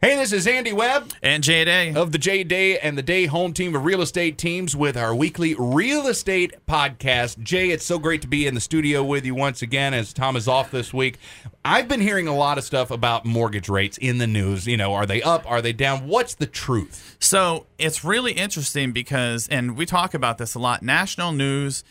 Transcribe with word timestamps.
Hey, 0.00 0.14
this 0.14 0.32
is 0.32 0.46
Andy 0.46 0.72
Webb 0.72 1.12
And 1.24 1.42
Jay 1.42 1.64
Day. 1.64 1.92
of 1.92 2.12
the 2.12 2.18
Jay 2.18 2.44
Day 2.44 2.78
and 2.78 2.96
the 2.96 3.02
Day 3.02 3.26
Home 3.26 3.52
Team 3.52 3.74
of 3.74 3.84
Real 3.84 4.00
Estate 4.00 4.38
Teams 4.38 4.76
with 4.76 4.96
our 4.96 5.12
weekly 5.12 5.56
real 5.58 6.06
estate 6.06 6.54
podcast. 6.68 7.42
Jay, 7.42 7.70
it's 7.70 7.84
so 7.84 7.98
great 7.98 8.22
to 8.22 8.28
be 8.28 8.46
in 8.46 8.54
the 8.54 8.60
studio 8.60 9.02
with 9.02 9.26
you 9.26 9.34
once 9.34 9.60
again 9.60 9.94
as 9.94 10.12
Tom 10.12 10.36
is 10.36 10.46
off 10.46 10.70
this 10.70 10.94
week. 10.94 11.18
I've 11.64 11.88
been 11.88 12.00
hearing 12.00 12.28
a 12.28 12.36
lot 12.36 12.58
of 12.58 12.64
stuff 12.64 12.92
about 12.92 13.24
mortgage 13.24 13.68
rates 13.68 13.98
in 13.98 14.18
the 14.18 14.28
news. 14.28 14.68
You 14.68 14.76
know, 14.76 14.94
are 14.94 15.04
they 15.04 15.20
up? 15.20 15.42
Are 15.50 15.60
they 15.60 15.72
down? 15.72 16.06
What's 16.06 16.36
the 16.36 16.46
truth? 16.46 17.16
So 17.18 17.66
it's 17.76 18.04
really 18.04 18.34
interesting 18.34 18.92
because, 18.92 19.48
and 19.48 19.76
we 19.76 19.84
talk 19.84 20.14
about 20.14 20.38
this 20.38 20.54
a 20.54 20.60
lot, 20.60 20.80
national 20.80 21.32
news 21.32 21.82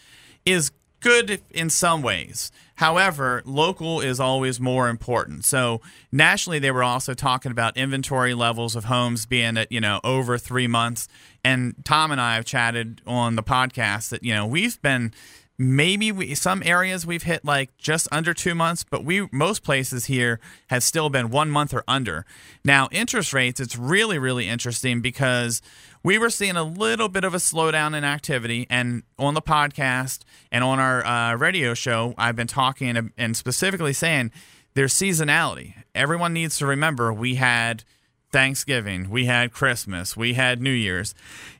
is 0.46 0.72
good 1.00 1.42
in 1.52 1.70
some 1.70 2.02
ways. 2.02 2.52
However, 2.76 3.42
local 3.44 4.02
is 4.02 4.20
always 4.20 4.60
more 4.60 4.88
important. 4.88 5.46
So 5.46 5.82
nationally, 6.12 6.60
they 6.60 6.70
were 6.70 6.84
also 6.84 7.16
talking 7.16 7.52
about 7.52 7.76
inventory 7.76 8.36
levels 8.36 8.76
of 8.76 8.86
homes 8.86 9.26
being 9.26 9.58
at, 9.58 9.72
you 9.72 9.82
know, 9.82 10.00
over 10.04 10.38
three 10.38 10.68
months. 10.68 11.08
And 11.44 11.74
Tom 11.84 12.12
and 12.12 12.22
I 12.22 12.36
have 12.36 12.46
chatted 12.46 13.02
on 13.08 13.36
the 13.36 13.44
podcast 13.44 14.10
that, 14.10 14.24
you 14.24 14.34
know, 14.34 14.46
we've 14.46 14.80
been 14.82 15.12
maybe 15.58 16.12
we, 16.12 16.36
some 16.36 16.62
areas 16.64 17.06
we've 17.06 17.24
hit 17.24 17.44
like 17.44 17.76
just 17.78 18.08
under 18.12 18.34
two 18.34 18.54
months 18.54 18.84
but 18.84 19.04
we 19.04 19.28
most 19.32 19.64
places 19.64 20.06
here 20.06 20.40
have 20.68 20.84
still 20.84 21.10
been 21.10 21.32
one 21.32 21.50
month 21.50 21.74
or 21.74 21.84
under 21.88 22.26
now 22.64 22.88
interest 22.92 23.34
rates 23.34 23.60
it's 23.60 23.76
really 23.76 24.20
really 24.20 24.48
interesting 24.48 25.02
because 25.02 25.62
we 26.08 26.18
were 26.18 26.30
seeing 26.30 26.56
a 26.56 26.64
little 26.64 27.10
bit 27.10 27.26
of 27.26 27.34
a 27.34 27.38
slowdown 27.38 27.94
in 27.94 28.06
activity 28.06 28.66
and 28.70 29.04
on 29.20 29.34
the 29.34 29.42
podcast 29.42 30.22
and 30.54 30.64
on 30.64 30.80
our 30.80 31.06
uh, 31.06 31.36
radio 31.36 31.74
show 31.74 32.14
i've 32.18 32.36
been 32.36 32.48
talking 32.48 33.12
and 33.18 33.36
specifically 33.36 33.92
saying 33.92 34.32
there's 34.74 34.94
seasonality 34.94 35.74
everyone 35.94 36.32
needs 36.32 36.58
to 36.58 36.66
remember 36.66 37.12
we 37.12 37.36
had 37.36 37.84
Thanksgiving, 38.30 39.10
we 39.10 39.26
had 39.26 39.54
Christmas, 39.54 40.18
we 40.18 40.34
had 40.34 40.62
New 40.62 40.70
Year's, 40.70 41.16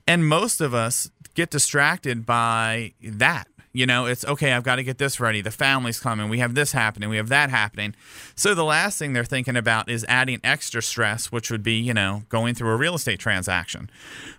and 0.06 0.28
most 0.28 0.60
of 0.60 0.74
us 0.74 1.10
get 1.34 1.50
distracted 1.50 2.26
by 2.26 2.94
that. 3.02 3.48
You 3.78 3.86
know, 3.86 4.08
it's 4.08 4.26
okay, 4.26 4.54
I've 4.54 4.64
got 4.64 4.78
to 4.78 4.84
get 4.84 4.98
this 4.98 5.20
ready. 5.20 5.40
The 5.40 5.52
family's 5.52 6.00
coming. 6.00 6.30
We 6.30 6.40
have 6.40 6.56
this 6.56 6.72
happening. 6.72 7.10
We 7.10 7.18
have 7.18 7.30
that 7.30 7.52
happening. 7.52 7.94
So 8.36 8.56
the 8.56 8.64
last 8.64 8.98
thing 8.98 9.14
they're 9.14 9.24
thinking 9.24 9.56
about 9.56 9.88
is 9.88 10.04
adding 10.10 10.40
extra 10.44 10.82
stress, 10.82 11.32
which 11.32 11.52
would 11.52 11.62
be, 11.62 11.74
you 11.74 11.94
know, 11.94 12.24
going 12.28 12.56
through 12.56 12.72
a 12.72 12.76
real 12.76 12.96
estate 12.96 13.20
transaction. 13.20 13.92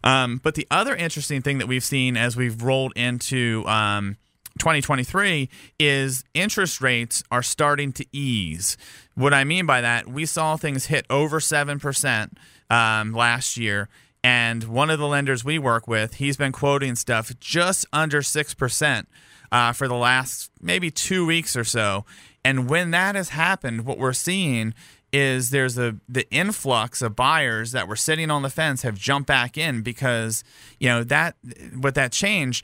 Um, 0.03 0.41
but 0.43 0.57
the 0.57 0.67
other 0.73 0.97
interesting 0.97 1.41
thing 1.41 1.59
that 1.59 1.69
we've 1.69 1.85
seen 1.85 2.17
as 2.17 2.35
we've 2.35 2.61
rolled 2.61 2.93
into 2.97 3.65
um, 3.69 4.17
2023 4.59 5.49
is 5.79 6.25
interest 6.35 6.81
rates 6.81 7.23
are 7.31 7.45
starting 7.45 7.93
to 7.93 8.05
ease. 8.11 8.77
What 9.15 9.33
I 9.33 9.45
mean 9.45 9.67
by 9.67 9.81
that, 9.83 10.09
we 10.09 10.27
saw 10.27 10.57
things 10.57 10.87
hit 10.87 11.07
over 11.09 11.39
7% 11.39 12.33
um, 12.71 13.13
last 13.13 13.57
year. 13.57 13.89
And 14.29 14.65
one 14.65 14.91
of 14.91 14.99
the 14.99 15.07
lenders 15.07 15.43
we 15.43 15.59
work 15.59 15.89
with, 15.89 16.17
he's 16.17 16.37
been 16.37 16.53
quoting 16.53 16.97
stuff 16.97 17.33
just 17.41 17.87
under 17.95 18.21
6% 18.21 19.07
uh, 19.51 19.73
for 19.73 19.89
the 19.89 19.95
last 19.95 20.51
maybe 20.61 20.91
two 20.91 21.25
weeks 21.25 21.57
or 21.57 21.65
so. 21.65 22.05
And 22.45 22.69
when 22.69 22.91
that 22.91 23.15
has 23.15 23.31
happened, 23.31 23.87
what 23.87 23.97
we're 23.97 24.13
seeing 24.13 24.75
is 25.15 25.49
there's 25.49 25.79
a 25.79 25.97
the 26.07 26.31
influx 26.31 27.01
of 27.01 27.17
buyers 27.17 27.73
that 27.73 27.89
were 27.89 27.97
sitting 27.97 28.31
on 28.31 28.43
the 28.43 28.51
fence 28.51 28.83
have 28.83 28.99
jumped 28.99 29.27
back 29.27 29.57
in 29.57 29.81
because 29.81 30.45
you 30.79 30.87
know 30.87 31.03
that 31.03 31.35
with 31.81 31.95
that 31.95 32.13
change 32.13 32.63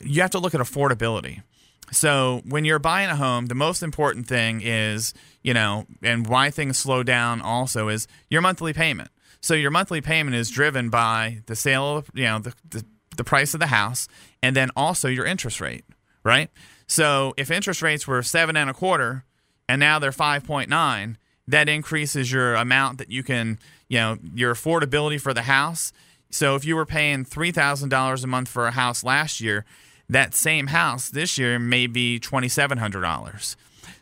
you 0.00 0.22
have 0.22 0.30
to 0.30 0.38
look 0.38 0.54
at 0.54 0.60
affordability. 0.60 1.42
So 1.90 2.42
when 2.46 2.64
you're 2.64 2.78
buying 2.78 3.10
a 3.10 3.16
home, 3.16 3.46
the 3.46 3.56
most 3.56 3.82
important 3.82 4.28
thing 4.28 4.60
is, 4.62 5.12
you 5.42 5.52
know, 5.52 5.86
and 6.04 6.24
why 6.28 6.50
things 6.50 6.78
slow 6.78 7.02
down 7.02 7.40
also 7.42 7.88
is 7.88 8.06
your 8.30 8.40
monthly 8.40 8.72
payment. 8.72 9.10
So 9.44 9.52
your 9.52 9.70
monthly 9.70 10.00
payment 10.00 10.34
is 10.34 10.48
driven 10.48 10.88
by 10.88 11.42
the 11.44 11.54
sale 11.54 11.98
of, 11.98 12.10
you 12.14 12.24
know, 12.24 12.38
the, 12.38 12.54
the, 12.66 12.82
the 13.18 13.24
price 13.24 13.52
of 13.52 13.60
the 13.60 13.66
house 13.66 14.08
and 14.42 14.56
then 14.56 14.70
also 14.74 15.06
your 15.06 15.26
interest 15.26 15.60
rate, 15.60 15.84
right? 16.24 16.48
So 16.86 17.34
if 17.36 17.50
interest 17.50 17.82
rates 17.82 18.06
were 18.06 18.22
seven 18.22 18.56
and 18.56 18.70
a 18.70 18.72
quarter 18.72 19.26
and 19.68 19.80
now 19.80 19.98
they're 19.98 20.12
5.9, 20.12 21.16
that 21.46 21.68
increases 21.68 22.32
your 22.32 22.54
amount 22.54 22.96
that 22.96 23.10
you 23.10 23.22
can, 23.22 23.58
you 23.86 23.98
know, 23.98 24.16
your 24.34 24.54
affordability 24.54 25.20
for 25.20 25.34
the 25.34 25.42
house. 25.42 25.92
So 26.30 26.54
if 26.54 26.64
you 26.64 26.74
were 26.74 26.86
paying 26.86 27.26
$3,000 27.26 28.24
a 28.24 28.26
month 28.26 28.48
for 28.48 28.66
a 28.66 28.70
house 28.70 29.04
last 29.04 29.42
year, 29.42 29.66
that 30.08 30.34
same 30.34 30.68
house 30.68 31.10
this 31.10 31.36
year 31.36 31.58
may 31.58 31.86
be 31.86 32.18
$2,700. 32.18 33.56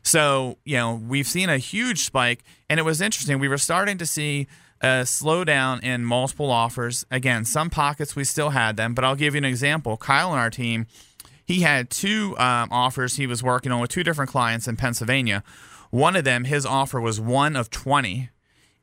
So, 0.04 0.58
you 0.64 0.76
know, 0.76 1.02
we've 1.04 1.26
seen 1.26 1.48
a 1.48 1.58
huge 1.58 2.04
spike, 2.04 2.44
and 2.70 2.78
it 2.78 2.84
was 2.84 3.00
interesting. 3.00 3.40
We 3.40 3.48
were 3.48 3.58
starting 3.58 3.98
to 3.98 4.06
see 4.06 4.46
a 4.82 5.04
slowdown 5.04 5.82
in 5.82 6.04
multiple 6.04 6.50
offers. 6.50 7.06
Again, 7.10 7.44
some 7.44 7.70
pockets 7.70 8.16
we 8.16 8.24
still 8.24 8.50
had 8.50 8.76
them, 8.76 8.94
but 8.94 9.04
I'll 9.04 9.14
give 9.14 9.34
you 9.34 9.38
an 9.38 9.44
example. 9.44 9.96
Kyle 9.96 10.30
and 10.30 10.40
our 10.40 10.50
team, 10.50 10.86
he 11.44 11.60
had 11.60 11.88
two 11.88 12.36
um, 12.38 12.68
offers 12.72 13.16
he 13.16 13.26
was 13.26 13.42
working 13.42 13.70
on 13.70 13.80
with 13.80 13.90
two 13.90 14.02
different 14.02 14.30
clients 14.30 14.66
in 14.66 14.76
Pennsylvania. 14.76 15.44
One 15.90 16.16
of 16.16 16.24
them, 16.24 16.44
his 16.44 16.66
offer 16.66 17.00
was 17.00 17.20
one 17.20 17.54
of 17.54 17.70
20, 17.70 18.30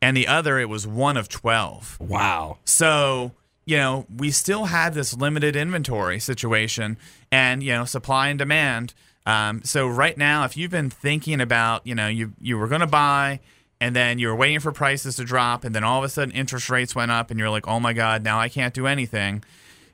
and 0.02 0.16
the 0.16 0.28
other, 0.28 0.58
it 0.60 0.70
was 0.70 0.88
one 0.88 1.18
of 1.18 1.28
12. 1.28 1.98
Wow. 2.00 2.60
So, 2.64 3.34
you 3.66 3.76
know, 3.76 4.06
we 4.16 4.32
still 4.32 4.66
had 4.66 4.94
this 4.94 5.16
limited 5.16 5.56
inventory 5.56 6.20
situation 6.20 6.98
and, 7.32 7.62
you 7.62 7.74
know, 7.74 7.86
supply 7.86 8.30
and 8.30 8.40
demand. 8.40 8.94
Um, 9.26 9.62
so 9.64 9.88
right 9.88 10.18
now, 10.18 10.46
if 10.46 10.56
you've 10.56 10.72
been 10.72 10.90
thinking 10.90 11.42
about, 11.42 11.86
you 11.86 11.94
know, 11.94 12.08
you, 12.08 12.34
you 12.40 12.58
were 12.58 12.68
going 12.68 12.82
to 12.82 12.88
buy 12.88 13.42
and 13.82 13.96
then 13.96 14.20
you 14.20 14.28
were 14.28 14.36
waiting 14.36 14.60
for 14.60 14.72
prices 14.72 15.16
to 15.18 15.24
drop 15.24 15.64
and 15.64 15.74
then 15.74 15.84
all 15.84 16.00
of 16.00 16.04
a 16.04 16.10
sudden 16.10 16.34
interest 16.34 16.70
rates 16.70 16.96
went 16.96 17.12
up 17.12 17.32
and 17.32 17.40
you're 17.40 17.50
like, 17.50 17.68
oh 17.68 17.80
my 17.80 17.94
God, 17.94 18.24
now 18.24 18.40
I 18.40 18.50
can't 18.50 18.74
do 18.74 18.88
anything. 18.88 19.44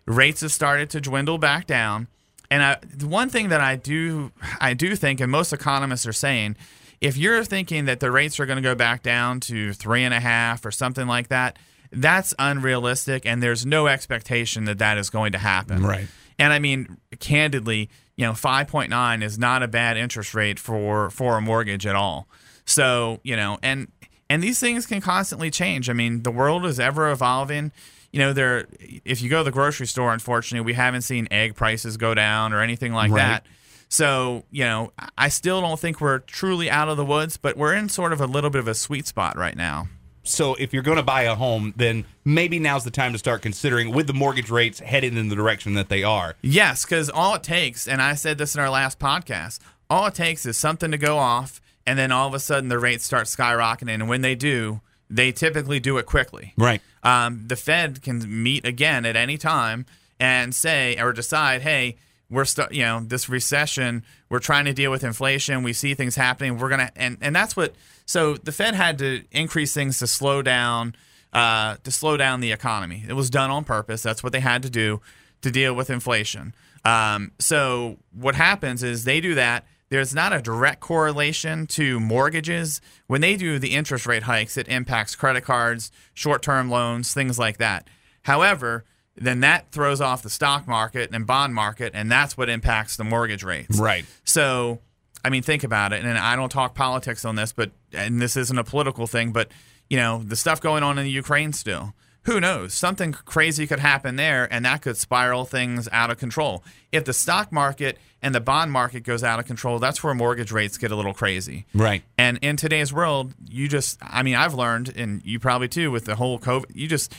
Rates 0.05 0.41
have 0.41 0.51
started 0.51 0.89
to 0.91 1.01
dwindle 1.01 1.37
back 1.37 1.67
down. 1.67 2.07
And 2.51 2.61
I, 2.63 2.77
the 2.83 3.07
one 3.07 3.29
thing 3.29 3.49
that 3.49 3.61
I 3.61 3.75
do, 3.75 4.31
I 4.61 4.73
do 4.73 4.95
think, 4.95 5.19
and 5.19 5.31
most 5.31 5.51
economists 5.53 6.05
are 6.07 6.13
saying, 6.13 6.55
if 7.01 7.17
you're 7.17 7.43
thinking 7.43 7.85
that 7.85 7.99
the 7.99 8.11
rates 8.11 8.39
are 8.39 8.45
going 8.45 8.57
to 8.57 8.61
go 8.61 8.75
back 8.75 9.03
down 9.03 9.39
to 9.41 9.73
three 9.73 10.03
and 10.03 10.13
a 10.13 10.19
half 10.19 10.65
or 10.65 10.71
something 10.71 11.07
like 11.07 11.27
that, 11.29 11.57
that's 11.91 12.33
unrealistic 12.39 13.25
and 13.25 13.41
there's 13.41 13.65
no 13.65 13.87
expectation 13.87 14.65
that 14.65 14.79
that 14.79 14.97
is 14.97 15.09
going 15.09 15.31
to 15.31 15.37
happen 15.37 15.81
Right. 15.83 16.07
and 16.37 16.51
i 16.51 16.59
mean 16.59 16.97
candidly 17.19 17.89
you 18.17 18.25
know 18.25 18.33
5.9 18.33 19.23
is 19.23 19.37
not 19.39 19.63
a 19.63 19.67
bad 19.67 19.95
interest 19.95 20.33
rate 20.33 20.59
for 20.59 21.09
for 21.11 21.37
a 21.37 21.41
mortgage 21.41 21.85
at 21.85 21.95
all 21.95 22.27
so 22.65 23.19
you 23.23 23.35
know 23.35 23.57
and 23.63 23.87
and 24.29 24.41
these 24.41 24.59
things 24.59 24.85
can 24.85 25.01
constantly 25.01 25.51
change 25.51 25.89
i 25.89 25.93
mean 25.93 26.23
the 26.23 26.31
world 26.31 26.65
is 26.65 26.79
ever 26.79 27.11
evolving 27.11 27.71
you 28.11 28.19
know 28.19 28.33
there 28.33 28.67
if 29.05 29.21
you 29.21 29.29
go 29.29 29.39
to 29.39 29.43
the 29.45 29.51
grocery 29.51 29.87
store 29.87 30.13
unfortunately 30.13 30.65
we 30.65 30.73
haven't 30.73 31.01
seen 31.03 31.27
egg 31.31 31.55
prices 31.55 31.97
go 31.97 32.13
down 32.13 32.53
or 32.53 32.61
anything 32.61 32.93
like 32.93 33.11
Right. 33.11 33.21
that 33.21 33.45
so 33.89 34.43
you 34.51 34.63
know 34.63 34.91
i 35.17 35.29
still 35.29 35.61
don't 35.61 35.79
think 35.79 36.01
we're 36.01 36.19
truly 36.19 36.69
out 36.69 36.89
of 36.89 36.97
the 36.97 37.05
woods 37.05 37.37
but 37.37 37.55
we're 37.55 37.73
in 37.73 37.87
sort 37.89 38.13
of 38.13 38.19
a 38.21 38.25
little 38.27 38.49
bit 38.49 38.59
of 38.59 38.67
a 38.67 38.73
sweet 38.75 39.05
spot 39.07 39.37
right 39.37 39.55
now 39.55 39.87
So 40.23 40.55
if 40.55 40.73
you're 40.73 40.81
going 40.81 40.97
to 40.97 41.03
buy 41.03 41.21
a 41.29 41.35
home, 41.35 41.71
then 41.77 42.03
maybe 42.25 42.57
now's 42.57 42.83
the 42.83 42.89
time 42.89 43.11
to 43.13 43.19
start 43.19 43.43
considering 43.43 43.93
with 43.93 44.07
the 44.07 44.13
mortgage 44.13 44.49
rates 44.49 44.79
headed 44.79 45.15
in 45.15 45.29
the 45.29 45.35
direction 45.35 45.75
that 45.75 45.87
they 45.87 46.01
are. 46.03 46.33
Yes, 46.41 46.83
because 46.83 47.11
all 47.11 47.35
it 47.35 47.43
takes, 47.43 47.87
and 47.87 48.01
I 48.01 48.15
said 48.15 48.39
this 48.39 48.55
in 48.55 48.59
our 48.61 48.71
last 48.71 48.97
podcast, 48.97 49.59
all 49.87 50.07
it 50.07 50.15
takes 50.15 50.43
is 50.47 50.57
something 50.57 50.89
to 50.89 50.97
go 50.97 51.19
off, 51.19 51.61
and 51.85 51.97
then 51.97 52.11
all 52.11 52.27
of 52.27 52.33
a 52.33 52.39
sudden 52.39 52.69
the 52.69 52.79
rates 52.79 53.05
start 53.05 53.25
skyrocketing. 53.25 53.95
And 53.95 54.09
when 54.09 54.21
they 54.21 54.35
do, 54.35 54.81
they 55.09 55.31
typically 55.31 55.79
do 55.79 55.97
it 55.97 56.05
quickly. 56.05 56.53
Right. 56.57 56.81
Um, 57.03 57.43
the 57.47 57.55
Fed 57.55 58.01
can 58.01 58.43
meet 58.43 58.65
again 58.65 59.05
at 59.05 59.15
any 59.15 59.37
time 59.37 59.85
and 60.19 60.55
say 60.55 60.97
or 60.99 61.13
decide, 61.13 61.61
hey, 61.61 61.97
we're 62.29 62.45
st- 62.45 62.71
you 62.71 62.83
know 62.83 63.01
this 63.01 63.29
recession. 63.29 64.03
We're 64.29 64.39
trying 64.39 64.65
to 64.65 64.73
deal 64.73 64.91
with 64.91 65.03
inflation. 65.03 65.63
We 65.63 65.73
see 65.73 65.93
things 65.93 66.15
happening. 66.15 66.57
We're 66.57 66.69
gonna 66.69 66.91
and 66.95 67.17
and 67.21 67.35
that's 67.35 67.55
what. 67.55 67.75
So 68.05 68.35
the 68.35 68.51
Fed 68.51 68.75
had 68.75 68.97
to 68.99 69.23
increase 69.31 69.73
things 69.73 69.99
to 69.99 70.07
slow 70.07 70.41
down 70.41 70.95
uh, 71.33 71.77
to 71.83 71.91
slow 71.91 72.17
down 72.17 72.39
the 72.39 72.51
economy. 72.51 73.03
It 73.07 73.13
was 73.13 73.29
done 73.29 73.51
on 73.51 73.63
purpose. 73.63 74.01
That's 74.01 74.23
what 74.23 74.33
they 74.33 74.39
had 74.39 74.63
to 74.63 74.69
do 74.69 75.01
to 75.41 75.51
deal 75.51 75.73
with 75.73 75.89
inflation. 75.89 76.55
Um, 76.83 77.31
so 77.39 77.97
what 78.13 78.35
happens 78.35 78.83
is 78.83 79.03
they 79.03 79.21
do 79.21 79.35
that. 79.35 79.65
There's 79.95 80.13
not 80.13 80.33
a 80.33 80.41
direct 80.41 80.81
correlation 80.81 81.67
to 81.67 82.01
mortgages. 82.01 82.81
When 83.07 83.21
they 83.21 83.37
do 83.37 83.59
the 83.59 83.73
interest 83.73 84.05
rate 84.05 84.23
hikes, 84.23 84.57
it 84.57 84.67
impacts 84.67 85.15
credit 85.15 85.45
cards, 85.45 85.89
short 86.13 86.41
term 86.41 86.69
loans, 86.69 87.13
things 87.13 87.39
like 87.39 87.59
that. 87.59 87.87
However, 88.23 88.83
then 89.15 89.39
that 89.39 89.71
throws 89.71 90.01
off 90.01 90.21
the 90.21 90.29
stock 90.29 90.67
market 90.67 91.11
and 91.13 91.25
bond 91.25 91.55
market, 91.55 91.93
and 91.95 92.11
that's 92.11 92.35
what 92.35 92.49
impacts 92.49 92.97
the 92.97 93.05
mortgage 93.05 93.41
rates. 93.41 93.79
Right. 93.79 94.03
So, 94.25 94.81
I 95.23 95.29
mean, 95.29 95.43
think 95.43 95.63
about 95.63 95.93
it. 95.93 96.03
And 96.03 96.17
I 96.17 96.35
don't 96.35 96.51
talk 96.51 96.75
politics 96.75 97.23
on 97.23 97.37
this, 97.37 97.53
but 97.53 97.71
and 97.93 98.21
this 98.21 98.35
isn't 98.35 98.57
a 98.57 98.65
political 98.65 99.07
thing, 99.07 99.31
but 99.31 99.47
you 99.89 99.95
know, 99.95 100.21
the 100.21 100.35
stuff 100.35 100.59
going 100.59 100.83
on 100.83 100.97
in 100.97 101.05
the 101.05 101.11
Ukraine 101.11 101.53
still. 101.53 101.93
Who 102.25 102.39
knows? 102.39 102.73
Something 102.73 103.11
crazy 103.13 103.67
could 103.67 103.79
happen 103.79 104.15
there, 104.15 104.47
and 104.51 104.65
that 104.65 104.81
could 104.81 104.97
spiral 104.97 105.45
things 105.45 105.87
out 105.91 106.09
of 106.09 106.17
control. 106.17 106.63
If 106.91 107.05
the 107.05 107.13
stock 107.13 107.51
market 107.51 107.97
and 108.21 108.33
the 108.33 108.39
bond 108.41 108.71
market 108.71 109.03
goes 109.03 109.23
out 109.23 109.39
of 109.39 109.45
control, 109.45 109.77
that's 109.77 110.03
where 110.03 110.13
mortgage 110.15 110.51
rates 110.51 110.77
get 110.77 110.91
a 110.91 110.95
little 110.95 111.13
crazy. 111.13 111.65
Right. 111.73 112.03
And 112.17 112.39
in 112.41 112.57
today's 112.57 112.91
world, 112.91 113.33
you 113.47 113.67
just, 113.67 113.99
I 114.01 114.23
mean, 114.23 114.35
I've 114.35 114.55
learned, 114.55 114.93
and 114.95 115.21
you 115.23 115.39
probably 115.39 115.67
too, 115.67 115.91
with 115.91 116.05
the 116.05 116.15
whole 116.15 116.39
COVID, 116.39 116.65
you 116.73 116.87
just 116.87 117.13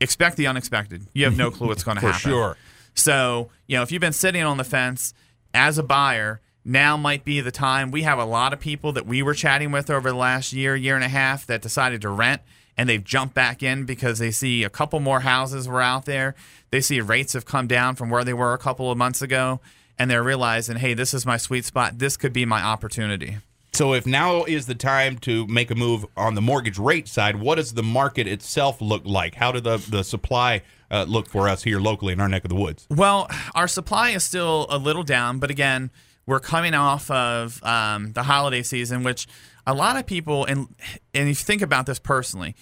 expect 0.00 0.36
the 0.36 0.46
unexpected. 0.46 1.06
You 1.14 1.24
have 1.24 1.36
no 1.36 1.50
clue 1.50 1.68
what's 1.68 1.84
going 1.84 1.96
to 1.96 2.02
For 2.02 2.12
happen. 2.12 2.30
sure. 2.30 2.56
So, 2.94 3.48
you 3.66 3.76
know, 3.76 3.82
if 3.82 3.92
you've 3.92 4.00
been 4.00 4.12
sitting 4.12 4.42
on 4.42 4.58
the 4.58 4.64
fence 4.64 5.14
as 5.54 5.78
a 5.78 5.82
buyer, 5.82 6.40
now 6.66 6.98
might 6.98 7.24
be 7.24 7.40
the 7.40 7.50
time. 7.50 7.90
We 7.90 8.02
have 8.02 8.18
a 8.18 8.24
lot 8.26 8.52
of 8.52 8.60
people 8.60 8.92
that 8.92 9.06
we 9.06 9.22
were 9.22 9.32
chatting 9.32 9.72
with 9.72 9.88
over 9.88 10.10
the 10.10 10.16
last 10.16 10.52
year, 10.52 10.76
year 10.76 10.96
and 10.96 11.04
a 11.04 11.08
half 11.08 11.46
that 11.46 11.62
decided 11.62 12.02
to 12.02 12.10
rent 12.10 12.42
and 12.80 12.88
they've 12.88 13.04
jumped 13.04 13.34
back 13.34 13.62
in 13.62 13.84
because 13.84 14.18
they 14.18 14.30
see 14.30 14.64
a 14.64 14.70
couple 14.70 15.00
more 15.00 15.20
houses 15.20 15.68
were 15.68 15.82
out 15.82 16.06
there. 16.06 16.34
They 16.70 16.80
see 16.80 17.02
rates 17.02 17.34
have 17.34 17.44
come 17.44 17.66
down 17.66 17.94
from 17.94 18.08
where 18.08 18.24
they 18.24 18.32
were 18.32 18.54
a 18.54 18.58
couple 18.58 18.90
of 18.90 18.96
months 18.96 19.20
ago 19.20 19.60
and 19.98 20.10
they're 20.10 20.22
realizing, 20.22 20.76
hey, 20.76 20.94
this 20.94 21.12
is 21.12 21.26
my 21.26 21.36
sweet 21.36 21.66
spot. 21.66 21.98
This 21.98 22.16
could 22.16 22.32
be 22.32 22.46
my 22.46 22.62
opportunity. 22.62 23.36
So 23.74 23.92
if 23.92 24.06
now 24.06 24.44
is 24.44 24.64
the 24.64 24.74
time 24.74 25.18
to 25.18 25.46
make 25.46 25.70
a 25.70 25.74
move 25.74 26.06
on 26.16 26.34
the 26.34 26.40
mortgage 26.40 26.78
rate 26.78 27.06
side, 27.06 27.36
what 27.36 27.56
does 27.56 27.74
the 27.74 27.82
market 27.82 28.26
itself 28.26 28.80
look 28.80 29.04
like? 29.04 29.34
How 29.34 29.52
did 29.52 29.64
the 29.64 29.76
the 29.76 30.02
supply 30.02 30.62
uh, 30.90 31.04
look 31.06 31.28
for 31.28 31.50
us 31.50 31.62
here 31.62 31.80
locally 31.80 32.14
in 32.14 32.20
our 32.20 32.28
neck 32.30 32.46
of 32.46 32.48
the 32.48 32.56
woods? 32.56 32.86
Well, 32.88 33.30
our 33.54 33.68
supply 33.68 34.10
is 34.10 34.24
still 34.24 34.66
a 34.70 34.78
little 34.78 35.02
down, 35.02 35.38
but 35.38 35.50
again, 35.50 35.90
we're 36.26 36.40
coming 36.40 36.74
off 36.74 37.10
of 37.10 37.62
um, 37.64 38.12
the 38.12 38.22
holiday 38.22 38.62
season, 38.62 39.02
which 39.02 39.26
a 39.66 39.74
lot 39.74 39.96
of 39.96 40.06
people 40.06 40.44
and 40.44 40.68
and 41.14 41.28
if 41.28 41.40
you 41.40 41.44
think 41.44 41.62
about 41.62 41.86
this 41.86 41.98
personally, 41.98 42.54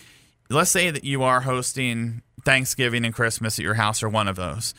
let's 0.50 0.70
say 0.70 0.90
that 0.90 1.04
you 1.04 1.22
are 1.22 1.40
hosting 1.40 2.22
Thanksgiving 2.44 3.04
and 3.04 3.14
Christmas 3.14 3.58
at 3.58 3.62
your 3.62 3.74
house 3.74 4.02
or 4.02 4.08
one 4.08 4.28
of 4.28 4.36
those. 4.36 4.74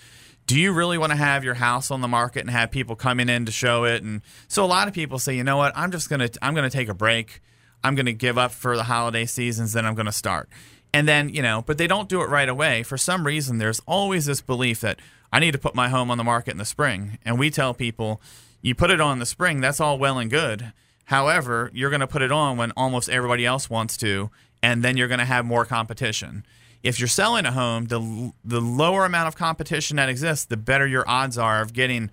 Do 0.48 0.60
you 0.60 0.74
really 0.74 0.98
want 0.98 1.12
to 1.12 1.18
have 1.18 1.44
your 1.44 1.54
house 1.54 1.92
on 1.92 2.02
the 2.02 2.08
market 2.08 2.40
and 2.40 2.50
have 2.50 2.72
people 2.72 2.96
coming 2.96 3.30
in 3.30 3.46
to 3.46 3.52
show 3.52 3.84
it? 3.84 4.02
And 4.02 4.22
so 4.48 4.66
a 4.66 4.68
lot 4.68 4.88
of 4.88 4.96
people 4.96 5.20
say, 5.20 5.36
you 5.36 5.44
know 5.44 5.58
what, 5.58 5.74
I'm 5.76 5.92
just 5.92 6.10
gonna 6.10 6.30
I'm 6.42 6.56
gonna 6.56 6.70
take 6.70 6.90
a 6.90 6.94
break. 6.94 7.42
I'm 7.84 7.96
gonna 7.96 8.14
give 8.14 8.38
up 8.38 8.52
for 8.52 8.76
the 8.76 8.84
holiday 8.84 9.26
seasons, 9.26 9.74
then 9.74 9.86
I'm 9.86 9.96
gonna 9.96 10.12
start. 10.12 10.50
And 10.92 11.08
then, 11.08 11.30
you 11.30 11.44
know, 11.44 11.64
but 11.66 11.78
they 11.78 11.86
don't 11.86 12.10
do 12.10 12.22
it 12.22 12.30
right 12.30 12.50
away. 12.50 12.82
For 12.82 12.98
some 12.98 13.26
reason, 13.26 13.60
there's 13.60 13.80
always 13.82 14.26
this 14.26 14.42
belief 14.42 14.82
that 14.82 15.00
I 15.32 15.40
need 15.40 15.52
to 15.52 15.60
put 15.60 15.76
my 15.76 15.90
home 15.90 16.10
on 16.10 16.18
the 16.18 16.24
market 16.24 16.52
in 16.52 16.58
the 16.58 16.66
spring. 16.66 17.20
And 17.24 17.38
we 17.38 17.52
tell 17.52 17.76
people, 17.76 18.22
you 18.62 18.76
put 18.76 18.92
it 18.92 19.02
on 19.02 19.14
in 19.14 19.20
the 19.20 19.26
spring, 19.26 19.62
that's 19.62 19.80
all 19.80 19.98
well 19.98 20.18
and 20.18 20.30
good. 20.30 20.74
However, 21.06 21.72
you're 21.74 21.90
going 21.90 22.02
to 22.02 22.08
put 22.08 22.22
it 22.22 22.32
on 22.32 22.58
when 22.58 22.72
almost 22.78 23.10
everybody 23.10 23.46
else 23.46 23.70
wants 23.70 23.98
to, 23.98 24.30
and 24.62 24.84
then 24.84 24.96
you're 24.98 25.08
going 25.08 25.20
to 25.20 25.26
have 25.26 25.46
more 25.46 25.66
competition. 25.66 26.46
If 26.84 27.00
you're 27.00 27.08
selling 27.08 27.46
a 27.46 27.52
home, 27.52 27.86
the 27.86 28.32
the 28.46 28.62
lower 28.62 29.06
amount 29.06 29.28
of 29.28 29.36
competition 29.36 29.98
that 29.98 30.08
exists, 30.08 30.46
the 30.46 30.56
better 30.56 30.88
your 30.88 31.04
odds 31.10 31.38
are 31.38 31.62
of 31.62 31.74
getting 31.74 32.10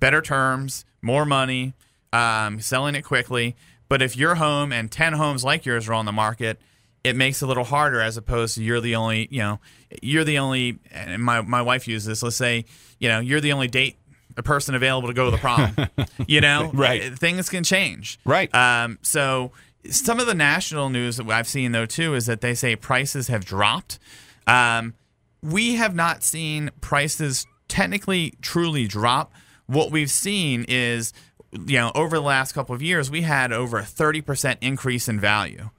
better 0.00 0.20
terms, 0.20 0.84
more 1.00 1.24
money, 1.24 1.74
um, 2.12 2.60
selling 2.60 2.94
it 2.94 3.02
quickly. 3.02 3.56
But 3.88 4.02
if 4.02 4.16
your 4.16 4.36
home 4.36 4.72
and 4.72 4.90
10 4.90 5.12
homes 5.12 5.44
like 5.44 5.64
yours 5.64 5.88
are 5.88 5.94
on 5.94 6.06
the 6.06 6.12
market, 6.12 6.60
it 7.04 7.16
makes 7.16 7.42
it 7.42 7.44
a 7.44 7.48
little 7.48 7.64
harder 7.64 8.00
as 8.00 8.16
opposed 8.16 8.54
to 8.54 8.64
you're 8.64 8.80
the 8.80 8.94
only, 8.94 9.28
you 9.30 9.40
know, 9.40 9.60
you're 10.00 10.24
the 10.24 10.38
only, 10.38 10.78
and 10.90 11.22
my, 11.22 11.40
my 11.40 11.62
wife 11.62 11.86
uses 11.88 12.06
this, 12.06 12.22
let's 12.22 12.36
say, 12.36 12.64
you 12.98 13.08
know, 13.08 13.20
you're 13.20 13.40
the 13.40 13.52
only 13.52 13.68
date, 13.68 13.96
a 14.36 14.42
person 14.42 14.74
available 14.74 15.08
to 15.08 15.14
go 15.14 15.26
to 15.26 15.30
the 15.30 15.38
prom. 15.38 15.76
you 16.26 16.40
know, 16.40 16.70
Right. 16.72 17.16
Things 17.18 17.48
can 17.48 17.64
change. 17.64 18.18
Right. 18.24 18.52
Um, 18.54 18.98
so 19.02 19.52
some 19.90 20.20
of 20.20 20.26
the 20.26 20.34
national 20.34 20.90
news 20.90 21.16
that 21.16 21.28
I've 21.28 21.48
seen 21.48 21.72
though 21.72 21.86
too 21.86 22.14
is 22.14 22.26
that 22.26 22.40
they 22.40 22.54
say 22.54 22.76
prices 22.76 23.28
have 23.28 23.44
dropped. 23.44 23.98
Um, 24.46 24.94
we 25.42 25.74
have 25.74 25.94
not 25.94 26.22
seen 26.22 26.70
prices 26.80 27.46
technically 27.68 28.34
truly 28.42 28.86
drop. 28.86 29.32
What 29.66 29.90
we've 29.90 30.10
seen 30.10 30.64
is, 30.68 31.12
you 31.52 31.78
know, 31.78 31.90
over 31.94 32.16
the 32.16 32.22
last 32.22 32.52
couple 32.52 32.74
of 32.74 32.82
years, 32.82 33.10
we 33.10 33.22
had 33.22 33.52
over 33.52 33.78
a 33.78 33.82
30% 33.82 34.56
increase 34.60 35.08
in 35.08 35.18
value. 35.18 35.70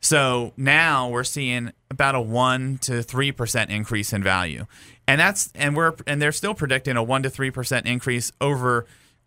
So 0.00 0.52
now 0.56 1.08
we're 1.08 1.24
seeing 1.24 1.72
about 1.90 2.14
a 2.14 2.20
one 2.20 2.78
to 2.78 3.02
three 3.02 3.32
percent 3.32 3.70
increase 3.70 4.12
in 4.12 4.22
value, 4.22 4.66
and 5.10 5.20
that's 5.20 5.50
and 5.56 5.74
we're 5.74 5.94
and 6.06 6.22
they're 6.22 6.30
still 6.30 6.54
predicting 6.54 6.96
a 6.96 7.02
one 7.02 7.24
to 7.24 7.30
three 7.30 7.50
percent 7.50 7.84
increase 7.84 8.30
over 8.40 8.86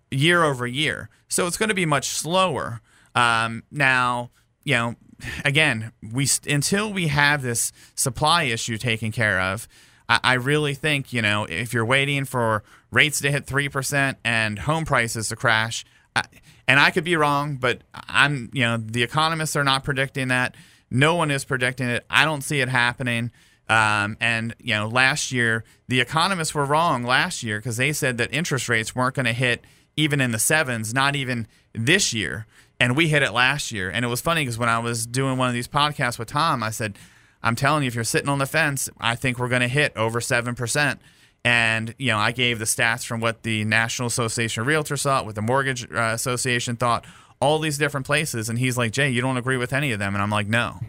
year 0.09 0.41
over 0.41 0.65
year. 0.65 1.09
So 1.27 1.45
it's 1.45 1.57
going 1.57 1.69
to 1.69 1.75
be 1.75 1.85
much 1.85 2.07
slower. 2.07 2.80
Um, 3.15 3.63
now, 3.69 4.31
you 4.63 4.75
know, 4.75 4.95
again, 5.44 5.91
we 6.01 6.30
until 6.47 6.94
we 6.94 7.07
have 7.07 7.41
this 7.41 7.74
supply 7.95 8.44
issue 8.44 8.77
taken 8.77 9.12
care 9.12 9.41
of, 9.41 9.68
I, 10.07 10.19
I 10.24 10.33
really 10.35 10.74
think 10.74 11.12
you 11.12 11.21
know 11.21 11.44
if 11.50 11.74
you're 11.74 11.85
waiting 11.85 12.24
for 12.24 12.63
rates 12.89 13.19
to 13.19 13.30
hit 13.30 13.45
three 13.45 13.68
percent 13.68 14.18
and 14.24 14.59
home 14.59 14.85
prices 14.85 15.27
to 15.30 15.35
crash. 15.35 15.83
I, 16.15 16.24
and 16.65 16.80
I 16.80 16.91
could 16.91 17.03
be 17.03 17.18
wrong, 17.18 17.57
but 17.57 17.81
I'm, 17.94 18.50
you 18.53 18.62
know, 18.62 18.77
the 18.77 19.03
economists 19.03 19.57
are 19.57 19.65
not 19.65 19.83
predicting 19.83 20.30
that. 20.30 20.56
No 20.89 21.15
one 21.15 21.30
is 21.30 21.44
predicting 21.44 21.89
it. 21.89 22.06
I 22.09 22.24
don't 22.24 22.41
see 22.41 22.62
it 22.62 22.69
happening. 22.69 23.31
Um, 23.69 24.18
and 24.19 24.56
you 24.60 24.74
know, 24.75 24.88
last 24.88 25.31
year 25.31 25.63
the 25.88 26.01
economists 26.01 26.54
were 26.54 26.65
wrong 26.65 27.04
last 27.04 27.44
year 27.44 27.60
because 27.60 27.77
they 27.77 27.94
said 27.94 28.18
that 28.18 28.33
interest 28.33 28.68
rates 28.68 28.95
weren't 28.95 29.15
going 29.15 29.25
to 29.25 29.33
hit 29.33 29.63
even 29.95 30.19
in 30.19 30.31
the 30.31 30.39
sevens, 30.39 30.94
not 30.94 31.15
even 31.15 31.48
this 31.74 32.13
year. 32.13 32.45
And 32.80 32.98
we 32.98 33.07
hit 33.07 33.24
it 33.24 33.31
last 33.31 33.71
year. 33.71 33.89
And 33.89 34.04
it 34.04 34.07
was 34.07 34.19
funny 34.19 34.42
because 34.42 34.57
when 34.57 34.69
I 34.69 34.80
was 34.80 35.06
doing 35.06 35.38
one 35.38 35.48
of 35.48 35.54
these 35.54 35.68
podcasts 35.68 36.19
with 36.19 36.27
Tom, 36.27 36.63
I 36.63 36.71
said, 36.71 36.98
"I'm 37.42 37.56
telling 37.56 37.83
you, 37.83 37.88
if 37.88 37.95
you're 37.95 38.04
sitting 38.04 38.30
on 38.30 38.39
the 38.39 38.45
fence, 38.45 38.89
I 39.00 39.15
think 39.15 39.39
we're 39.39 39.50
going 39.50 39.62
to 39.62 39.68
hit 39.68 39.95
over 39.95 40.19
seven 40.19 40.56
percent." 40.56 41.00
And 41.45 41.94
you 41.98 42.07
know, 42.07 42.18
I 42.18 42.31
gave 42.31 42.59
the 42.59 42.66
stats 42.66 43.06
from 43.06 43.19
what 43.19 43.44
the 43.44 43.63
National 43.66 44.07
Association 44.07 44.62
of 44.62 44.68
Realtors 44.68 45.04
thought, 45.04 45.25
what 45.25 45.36
the 45.36 45.42
Mortgage 45.42 45.89
uh, 45.92 46.12
Association 46.13 46.75
thought, 46.77 47.06
all 47.44 47.60
these 47.60 47.78
different 47.78 48.06
places. 48.06 48.48
And 48.48 48.57
he's 48.57 48.78
like, 48.78 48.94
Jay, 48.94 49.10
you 49.10 49.22
don't 49.22 49.36
agree 49.36 49.57
with 49.57 49.74
any 49.74 49.92
of 49.92 50.00
them? 50.00 50.16
And 50.16 50.22
I'm 50.22 50.30
like, 50.30 50.48
no. 50.48 50.80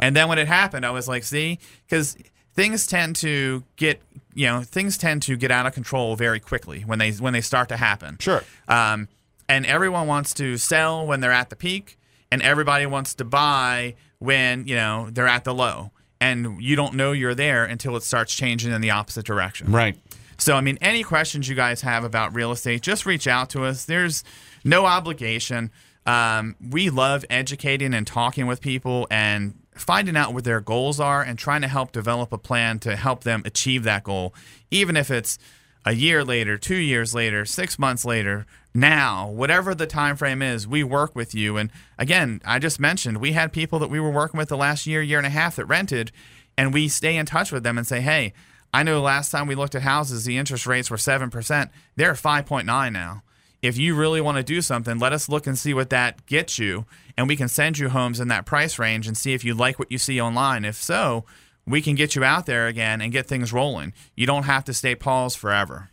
and 0.00 0.14
then 0.14 0.28
when 0.28 0.38
it 0.38 0.46
happened, 0.46 0.86
I 0.86 0.90
was 0.90 1.08
like, 1.08 1.24
see, 1.24 1.58
because 1.88 2.16
things 2.54 2.86
tend 2.86 3.16
to 3.16 3.64
get, 3.74 4.00
you 4.32 4.46
know, 4.46 4.62
things 4.62 4.96
tend 4.96 5.22
to 5.22 5.36
get 5.36 5.50
out 5.50 5.66
of 5.66 5.74
control 5.74 6.14
very 6.14 6.38
quickly 6.38 6.82
when 6.82 7.00
they 7.00 7.10
when 7.12 7.32
they 7.32 7.40
start 7.40 7.68
to 7.70 7.76
happen. 7.76 8.16
Sure. 8.20 8.44
Um, 8.68 9.08
and 9.48 9.66
everyone 9.66 10.06
wants 10.06 10.32
to 10.34 10.56
sell 10.56 11.04
when 11.04 11.20
they're 11.20 11.32
at 11.32 11.50
the 11.50 11.56
peak, 11.56 11.98
and 12.30 12.40
everybody 12.40 12.86
wants 12.86 13.14
to 13.16 13.24
buy 13.24 13.96
when 14.20 14.66
you 14.68 14.76
know 14.76 15.08
they're 15.10 15.26
at 15.26 15.42
the 15.42 15.54
low. 15.54 15.90
And 16.20 16.62
you 16.62 16.76
don't 16.76 16.94
know 16.94 17.12
you're 17.12 17.34
there 17.34 17.64
until 17.64 17.96
it 17.96 18.02
starts 18.02 18.34
changing 18.34 18.72
in 18.72 18.80
the 18.80 18.90
opposite 18.90 19.26
direction. 19.26 19.72
Right. 19.72 19.98
So, 20.38 20.56
I 20.56 20.60
mean, 20.60 20.78
any 20.80 21.02
questions 21.02 21.48
you 21.48 21.54
guys 21.54 21.82
have 21.82 22.02
about 22.04 22.34
real 22.34 22.50
estate, 22.50 22.80
just 22.82 23.04
reach 23.04 23.26
out 23.26 23.50
to 23.50 23.64
us. 23.64 23.84
There's 23.84 24.24
no 24.64 24.86
obligation. 24.86 25.70
Um, 26.06 26.56
we 26.60 26.90
love 26.90 27.24
educating 27.30 27.94
and 27.94 28.06
talking 28.06 28.46
with 28.46 28.60
people 28.60 29.06
and 29.10 29.54
finding 29.74 30.16
out 30.16 30.34
what 30.34 30.44
their 30.44 30.60
goals 30.60 31.00
are 31.00 31.22
and 31.22 31.38
trying 31.38 31.62
to 31.62 31.68
help 31.68 31.92
develop 31.92 32.32
a 32.32 32.38
plan 32.38 32.78
to 32.80 32.96
help 32.96 33.24
them 33.24 33.42
achieve 33.44 33.84
that 33.84 34.04
goal, 34.04 34.34
even 34.70 34.96
if 34.96 35.10
it's 35.10 35.38
a 35.84 35.92
year 35.92 36.24
later, 36.24 36.56
two 36.56 36.76
years 36.76 37.14
later, 37.14 37.44
six 37.44 37.78
months 37.78 38.04
later, 38.04 38.46
now, 38.74 39.28
whatever 39.28 39.74
the 39.74 39.86
time 39.86 40.16
frame 40.16 40.42
is, 40.42 40.66
we 40.66 40.82
work 40.82 41.14
with 41.14 41.34
you. 41.34 41.56
And 41.56 41.70
again, 41.98 42.40
I 42.44 42.58
just 42.58 42.80
mentioned 42.80 43.18
we 43.18 43.32
had 43.32 43.52
people 43.52 43.78
that 43.78 43.90
we 43.90 44.00
were 44.00 44.10
working 44.10 44.38
with 44.38 44.48
the 44.48 44.56
last 44.56 44.86
year, 44.86 45.00
year 45.00 45.18
and 45.18 45.26
a 45.26 45.30
half 45.30 45.56
that 45.56 45.66
rented, 45.66 46.10
and 46.58 46.74
we 46.74 46.88
stay 46.88 47.16
in 47.16 47.26
touch 47.26 47.52
with 47.52 47.62
them 47.62 47.78
and 47.78 47.86
say, 47.86 48.00
hey, 48.00 48.32
I 48.72 48.82
know 48.82 49.00
last 49.00 49.30
time 49.30 49.46
we 49.46 49.54
looked 49.54 49.76
at 49.76 49.82
houses, 49.82 50.24
the 50.24 50.36
interest 50.36 50.66
rates 50.66 50.90
were 50.90 50.96
7%. 50.96 51.70
They're 51.94 52.10
at 52.10 52.16
5.9 52.16 52.92
now. 52.92 53.22
If 53.64 53.78
you 53.78 53.94
really 53.94 54.20
want 54.20 54.36
to 54.36 54.42
do 54.42 54.60
something, 54.60 54.98
let 54.98 55.14
us 55.14 55.26
look 55.26 55.46
and 55.46 55.58
see 55.58 55.72
what 55.72 55.88
that 55.88 56.26
gets 56.26 56.58
you, 56.58 56.84
and 57.16 57.26
we 57.26 57.34
can 57.34 57.48
send 57.48 57.78
you 57.78 57.88
homes 57.88 58.20
in 58.20 58.28
that 58.28 58.44
price 58.44 58.78
range 58.78 59.06
and 59.06 59.16
see 59.16 59.32
if 59.32 59.42
you 59.42 59.54
like 59.54 59.78
what 59.78 59.90
you 59.90 59.96
see 59.96 60.20
online. 60.20 60.66
If 60.66 60.76
so, 60.76 61.24
we 61.66 61.80
can 61.80 61.94
get 61.94 62.14
you 62.14 62.22
out 62.22 62.44
there 62.44 62.66
again 62.66 63.00
and 63.00 63.10
get 63.10 63.26
things 63.26 63.54
rolling. 63.54 63.94
You 64.14 64.26
don't 64.26 64.42
have 64.42 64.64
to 64.64 64.74
stay 64.74 64.94
paused 64.94 65.38
forever. 65.38 65.88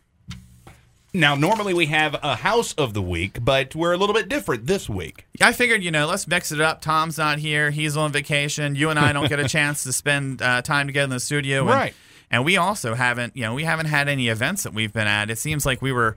Now, 1.14 1.34
normally 1.34 1.72
we 1.72 1.86
have 1.86 2.14
a 2.22 2.36
house 2.36 2.74
of 2.74 2.92
the 2.92 3.00
week, 3.00 3.42
but 3.42 3.74
we're 3.74 3.94
a 3.94 3.96
little 3.96 4.14
bit 4.14 4.28
different 4.28 4.66
this 4.66 4.86
week. 4.86 5.26
I 5.40 5.54
figured, 5.54 5.82
you 5.82 5.90
know, 5.90 6.06
let's 6.06 6.28
mix 6.28 6.52
it 6.52 6.60
up. 6.60 6.82
Tom's 6.82 7.16
not 7.16 7.38
here; 7.38 7.70
he's 7.70 7.96
on 7.96 8.12
vacation. 8.12 8.76
You 8.76 8.90
and 8.90 8.98
I 8.98 9.14
don't 9.14 9.30
get 9.30 9.40
a 9.40 9.48
chance 9.48 9.82
to 9.84 9.94
spend 9.94 10.42
uh, 10.42 10.60
time 10.60 10.88
together 10.88 11.04
in 11.04 11.10
the 11.10 11.20
studio, 11.20 11.60
and, 11.60 11.70
Right. 11.70 11.94
And 12.30 12.46
we 12.46 12.56
also 12.56 12.94
haven't, 12.94 13.36
you 13.36 13.42
know, 13.42 13.52
we 13.52 13.64
haven't 13.64 13.86
had 13.86 14.08
any 14.08 14.28
events 14.28 14.62
that 14.62 14.72
we've 14.72 14.92
been 14.92 15.06
at. 15.06 15.28
It 15.28 15.36
seems 15.36 15.66
like 15.66 15.82
we 15.82 15.92
were 15.92 16.16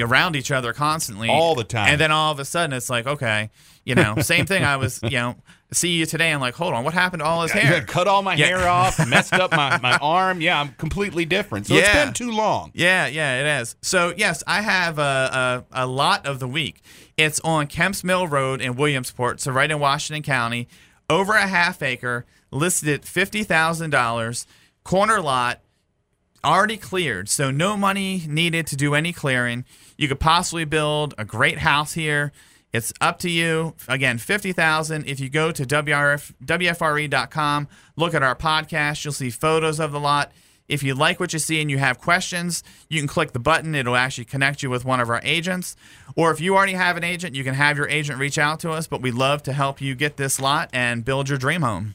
around 0.00 0.36
each 0.36 0.50
other 0.50 0.72
constantly 0.72 1.28
All 1.28 1.54
the 1.54 1.64
time. 1.64 1.88
and 1.90 2.00
then 2.00 2.10
all 2.12 2.32
of 2.32 2.38
a 2.38 2.44
sudden 2.44 2.72
it's 2.72 2.88
like, 2.88 3.06
okay, 3.06 3.50
you 3.84 3.94
know, 3.94 4.14
same 4.22 4.46
thing. 4.46 4.64
I 4.64 4.76
was, 4.76 5.00
you 5.02 5.10
know, 5.10 5.34
see 5.72 5.90
you 5.90 6.06
today. 6.06 6.30
I'm 6.32 6.40
like, 6.40 6.54
hold 6.54 6.72
on, 6.72 6.84
what 6.84 6.94
happened 6.94 7.20
to 7.20 7.26
all 7.26 7.42
his 7.42 7.50
hair? 7.52 7.82
Cut 7.82 8.06
all 8.06 8.22
my 8.22 8.34
Yeah. 8.34 8.46
hair 8.46 8.68
off, 8.68 9.04
messed 9.08 9.32
up 9.34 9.50
my, 9.50 9.78
my 9.80 9.98
arm. 10.00 10.40
Yeah, 10.40 10.60
I'm 10.60 10.68
completely 10.74 11.24
different. 11.24 11.66
So 11.66 11.74
it's 11.74 11.92
been 11.92 12.12
too 12.14 12.30
long. 12.30 12.70
Yeah, 12.74 13.06
yeah, 13.08 13.40
it 13.58 13.60
is. 13.62 13.76
So 13.82 14.14
yes, 14.16 14.42
I 14.46 14.62
have 14.62 14.98
a, 14.98 15.64
a, 15.72 15.84
a 15.84 15.86
lot 15.86 16.24
of 16.26 16.38
the 16.38 16.48
week. 16.48 16.80
It's 17.16 17.40
on 17.40 17.66
Kemps 17.66 18.02
Mill 18.04 18.26
Road 18.28 18.62
in 18.62 18.76
Williamsport, 18.76 19.40
so 19.40 19.52
right 19.52 19.70
in 19.70 19.78
Washington 19.78 20.22
County, 20.22 20.68
over 21.10 21.34
a 21.34 21.46
half 21.46 21.82
acre, 21.82 22.24
listed 22.50 22.88
at 22.88 23.04
fifty 23.04 23.42
thousand 23.44 23.90
dollars. 23.90 24.46
corner 24.84 25.20
lot, 25.20 25.60
already 26.44 26.76
cleared, 26.76 27.28
so 27.28 27.50
no 27.50 27.76
money 27.76 28.22
needed 28.26 28.66
to 28.68 28.76
do 28.76 28.94
any 28.94 29.12
clearing. 29.12 29.64
You 29.96 30.08
could 30.08 30.20
possibly 30.20 30.64
build 30.64 31.14
a 31.18 31.24
great 31.24 31.58
house 31.58 31.94
here. 31.94 32.32
It's 32.72 32.92
up 33.00 33.18
to 33.20 33.30
you. 33.30 33.74
Again, 33.86 34.18
50,000. 34.18 35.06
If 35.06 35.20
you 35.20 35.28
go 35.28 35.52
to 35.52 35.64
WFRE.com, 35.64 37.68
look 37.96 38.14
at 38.14 38.22
our 38.22 38.34
podcast, 38.34 39.04
you'll 39.04 39.12
see 39.12 39.30
photos 39.30 39.78
of 39.78 39.92
the 39.92 40.00
lot. 40.00 40.32
If 40.68 40.82
you 40.82 40.94
like 40.94 41.20
what 41.20 41.34
you 41.34 41.38
see 41.38 41.60
and 41.60 41.70
you 41.70 41.76
have 41.78 41.98
questions, 41.98 42.64
you 42.88 42.98
can 42.98 43.08
click 43.08 43.32
the 43.32 43.38
button. 43.38 43.74
It'll 43.74 43.96
actually 43.96 44.24
connect 44.24 44.62
you 44.62 44.70
with 44.70 44.86
one 44.86 45.00
of 45.00 45.10
our 45.10 45.20
agents. 45.22 45.76
Or 46.16 46.30
if 46.30 46.40
you 46.40 46.56
already 46.56 46.72
have 46.72 46.96
an 46.96 47.04
agent, 47.04 47.34
you 47.34 47.44
can 47.44 47.54
have 47.54 47.76
your 47.76 47.88
agent 47.88 48.18
reach 48.18 48.38
out 48.38 48.60
to 48.60 48.70
us. 48.70 48.86
But 48.86 49.02
we'd 49.02 49.14
love 49.14 49.42
to 49.42 49.52
help 49.52 49.82
you 49.82 49.94
get 49.94 50.16
this 50.16 50.40
lot 50.40 50.70
and 50.72 51.04
build 51.04 51.28
your 51.28 51.36
dream 51.36 51.60
home. 51.60 51.94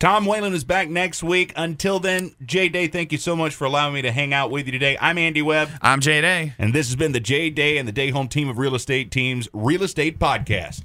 Tom 0.00 0.26
Whalen 0.26 0.54
is 0.54 0.62
back 0.62 0.88
next 0.88 1.24
week. 1.24 1.52
Until 1.56 1.98
then, 1.98 2.32
Jay 2.46 2.68
Day, 2.68 2.86
thank 2.86 3.10
you 3.10 3.18
so 3.18 3.34
much 3.34 3.52
for 3.52 3.64
allowing 3.64 3.94
me 3.94 4.02
to 4.02 4.12
hang 4.12 4.32
out 4.32 4.48
with 4.48 4.66
you 4.66 4.72
today. 4.72 4.96
I'm 5.00 5.18
Andy 5.18 5.42
Webb. 5.42 5.70
I'm 5.82 6.00
Jay 6.00 6.20
Day. 6.20 6.52
And 6.56 6.72
this 6.72 6.86
has 6.86 6.94
been 6.94 7.10
the 7.10 7.18
Jay 7.18 7.50
Day 7.50 7.78
and 7.78 7.88
the 7.88 7.92
Day 7.92 8.10
Home 8.10 8.28
Team 8.28 8.48
of 8.48 8.58
Real 8.58 8.76
Estate 8.76 9.10
Teams 9.10 9.48
Real 9.52 9.82
Estate 9.82 10.20
Podcast. 10.20 10.82